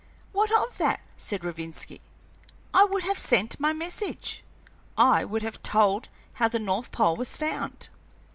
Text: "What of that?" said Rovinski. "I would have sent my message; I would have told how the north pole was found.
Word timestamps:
"What 0.31 0.49
of 0.51 0.79
that?" 0.79 0.99
said 1.15 1.43
Rovinski. 1.45 2.01
"I 2.73 2.85
would 2.85 3.03
have 3.03 3.19
sent 3.19 3.59
my 3.59 3.71
message; 3.71 4.43
I 4.97 5.23
would 5.23 5.43
have 5.43 5.61
told 5.61 6.09
how 6.41 6.47
the 6.47 6.57
north 6.57 6.91
pole 6.91 7.15
was 7.15 7.37
found. 7.37 7.89